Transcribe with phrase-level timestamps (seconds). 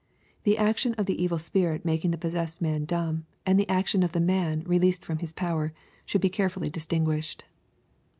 [0.45, 1.85] The action of the evil spirit.
[1.85, 5.73] making the possessed man dumb, and the action of the man released from his power,
[6.07, 7.43] should be carefully distinguished.